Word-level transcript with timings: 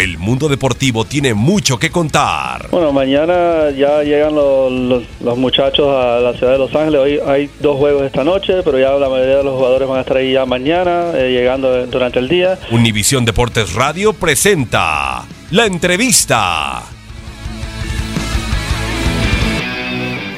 El 0.00 0.16
mundo 0.16 0.48
deportivo 0.48 1.04
tiene 1.04 1.34
mucho 1.34 1.78
que 1.78 1.90
contar. 1.90 2.68
Bueno, 2.70 2.90
mañana 2.90 3.68
ya 3.76 4.02
llegan 4.02 4.34
los, 4.34 4.72
los- 4.72 5.02
los 5.20 5.36
muchachos 5.36 5.86
a 5.88 6.20
la 6.20 6.32
ciudad 6.32 6.52
de 6.52 6.58
Los 6.58 6.74
Ángeles. 6.74 7.00
Hoy 7.00 7.18
hay 7.26 7.50
dos 7.60 7.76
juegos 7.76 8.04
esta 8.04 8.24
noche, 8.24 8.62
pero 8.64 8.78
ya 8.78 8.92
la 8.92 9.10
mayoría 9.10 9.36
de 9.36 9.44
los 9.44 9.54
jugadores 9.56 9.86
van 9.86 9.98
a 9.98 10.00
estar 10.00 10.16
ahí 10.16 10.32
ya 10.32 10.46
mañana, 10.46 11.10
eh, 11.14 11.30
llegando 11.32 11.86
durante 11.86 12.18
el 12.18 12.28
día. 12.28 12.58
Univisión 12.70 13.26
Deportes 13.26 13.74
Radio 13.74 14.14
presenta 14.14 15.26
la 15.50 15.66
entrevista. 15.66 16.82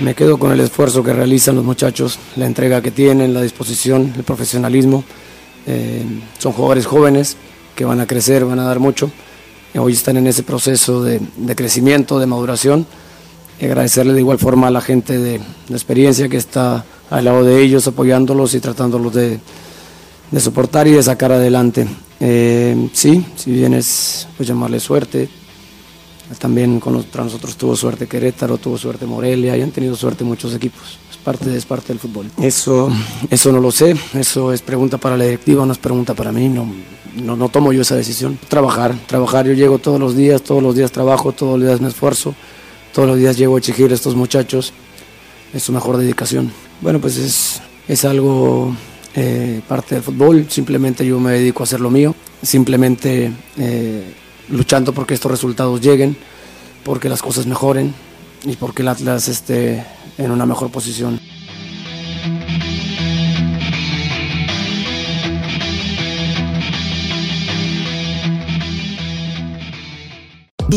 Me 0.00 0.14
quedo 0.16 0.38
con 0.38 0.50
el 0.50 0.58
esfuerzo 0.58 1.04
que 1.04 1.12
realizan 1.12 1.54
los 1.54 1.64
muchachos, 1.64 2.18
la 2.34 2.46
entrega 2.46 2.82
que 2.82 2.90
tienen, 2.90 3.32
la 3.32 3.42
disposición, 3.42 4.12
el 4.16 4.24
profesionalismo. 4.24 5.04
Eh, 5.68 6.02
son 6.38 6.50
jugadores 6.52 6.84
jóvenes 6.86 7.36
que 7.76 7.84
van 7.84 8.00
a 8.00 8.08
crecer, 8.08 8.44
van 8.44 8.58
a 8.58 8.64
dar 8.64 8.80
mucho. 8.80 9.12
Hoy 9.78 9.94
están 9.94 10.16
en 10.18 10.26
ese 10.26 10.42
proceso 10.42 11.02
de, 11.02 11.20
de 11.36 11.56
crecimiento, 11.56 12.18
de 12.18 12.26
maduración. 12.26 12.86
Y 13.60 13.64
agradecerle 13.66 14.12
de 14.12 14.20
igual 14.20 14.38
forma 14.38 14.66
a 14.66 14.70
la 14.70 14.80
gente 14.80 15.18
de, 15.18 15.38
de 15.38 15.74
experiencia 15.74 16.28
que 16.28 16.36
está 16.36 16.84
al 17.10 17.24
lado 17.24 17.44
de 17.44 17.62
ellos, 17.62 17.86
apoyándolos 17.86 18.54
y 18.54 18.60
tratándolos 18.60 19.14
de, 19.14 19.38
de 20.30 20.40
soportar 20.40 20.88
y 20.88 20.92
de 20.92 21.02
sacar 21.02 21.32
adelante. 21.32 21.86
Eh, 22.20 22.88
sí, 22.92 23.24
si 23.36 23.52
bien 23.52 23.74
es 23.74 24.26
pues, 24.36 24.48
llamarle 24.48 24.80
suerte, 24.80 25.28
también 26.38 26.80
con 26.80 26.94
los- 26.94 27.04
para 27.06 27.24
nosotros 27.24 27.56
tuvo 27.56 27.76
suerte 27.76 28.06
Querétaro, 28.06 28.56
tuvo 28.58 28.78
suerte 28.78 29.06
Morelia 29.06 29.56
y 29.56 29.62
han 29.62 29.70
tenido 29.70 29.94
suerte 29.96 30.24
muchos 30.24 30.54
equipos. 30.54 30.98
Es 31.10 31.16
parte, 31.18 31.54
es 31.56 31.64
parte 31.66 31.88
del 31.88 31.98
fútbol. 31.98 32.30
Eso, 32.40 32.90
eso 33.30 33.52
no 33.52 33.60
lo 33.60 33.70
sé, 33.70 33.94
eso 34.14 34.52
es 34.52 34.62
pregunta 34.62 34.98
para 34.98 35.16
la 35.16 35.24
directiva, 35.24 35.64
no 35.66 35.72
es 35.72 35.78
pregunta 35.78 36.14
para 36.14 36.32
mí, 36.32 36.48
no, 36.48 36.66
no, 37.16 37.36
no 37.36 37.48
tomo 37.48 37.72
yo 37.72 37.82
esa 37.82 37.96
decisión. 37.96 38.38
Trabajar, 38.48 38.94
trabajar, 39.06 39.46
yo 39.46 39.52
llego 39.52 39.78
todos 39.78 40.00
los 40.00 40.16
días, 40.16 40.42
todos 40.42 40.62
los 40.62 40.74
días 40.74 40.92
trabajo, 40.92 41.32
todos 41.32 41.58
los 41.58 41.68
días 41.68 41.80
me 41.80 41.88
esfuerzo, 41.88 42.34
todos 42.92 43.08
los 43.08 43.18
días 43.18 43.36
llego 43.36 43.56
a 43.56 43.58
exigir 43.58 43.90
a 43.90 43.94
estos 43.94 44.14
muchachos 44.14 44.72
es 45.52 45.62
su 45.62 45.72
mejor 45.72 45.96
dedicación. 45.96 46.52
Bueno, 46.80 47.00
pues 47.00 47.16
es, 47.16 47.60
es 47.88 48.04
algo 48.04 48.74
eh, 49.14 49.60
parte 49.68 49.94
del 49.94 50.04
fútbol, 50.04 50.46
simplemente 50.48 51.06
yo 51.06 51.20
me 51.20 51.32
dedico 51.32 51.62
a 51.62 51.64
hacer 51.64 51.80
lo 51.80 51.90
mío, 51.90 52.14
simplemente 52.42 53.32
eh, 53.58 54.14
luchando 54.48 54.92
porque 54.92 55.14
estos 55.14 55.30
resultados 55.30 55.80
lleguen, 55.80 56.16
porque 56.84 57.08
las 57.08 57.22
cosas 57.22 57.46
mejoren 57.46 57.94
y 58.44 58.56
porque 58.56 58.82
el 58.82 58.88
Atlas 58.88 59.28
esté 59.28 59.84
en 60.18 60.30
una 60.30 60.46
mejor 60.46 60.70
posición. 60.70 61.20